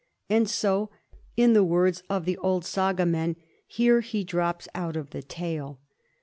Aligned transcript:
And 0.31 0.49
so, 0.49 0.89
in 1.37 1.53
the 1.53 1.63
words 1.63 2.01
of 2.09 2.25
the 2.25 2.35
old 2.39 2.65
Saga 2.65 3.05
men, 3.05 3.35
here 3.67 4.01
he 4.01 4.23
drops 4.23 4.67
out 4.73 4.95
of 4.95 5.11
the 5.11 5.21
tale. 5.21 5.79